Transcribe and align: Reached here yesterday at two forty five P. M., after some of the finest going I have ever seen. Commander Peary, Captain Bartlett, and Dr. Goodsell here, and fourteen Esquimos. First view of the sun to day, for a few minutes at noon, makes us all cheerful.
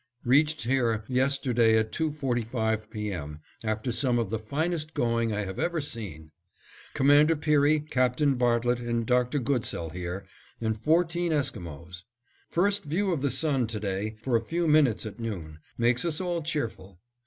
Reached 0.25 0.63
here 0.63 1.03
yesterday 1.07 1.77
at 1.77 1.91
two 1.91 2.11
forty 2.11 2.41
five 2.41 2.89
P. 2.89 3.13
M., 3.13 3.39
after 3.63 3.91
some 3.91 4.17
of 4.17 4.31
the 4.31 4.39
finest 4.39 4.95
going 4.95 5.31
I 5.31 5.41
have 5.41 5.59
ever 5.59 5.79
seen. 5.79 6.31
Commander 6.95 7.35
Peary, 7.35 7.79
Captain 7.81 8.33
Bartlett, 8.33 8.79
and 8.79 9.05
Dr. 9.05 9.37
Goodsell 9.37 9.91
here, 9.91 10.25
and 10.59 10.75
fourteen 10.75 11.31
Esquimos. 11.31 12.05
First 12.49 12.85
view 12.85 13.13
of 13.13 13.21
the 13.21 13.29
sun 13.29 13.67
to 13.67 13.79
day, 13.79 14.15
for 14.23 14.35
a 14.35 14.41
few 14.43 14.67
minutes 14.67 15.05
at 15.05 15.19
noon, 15.19 15.59
makes 15.77 16.03
us 16.03 16.19
all 16.19 16.41
cheerful. 16.41 16.97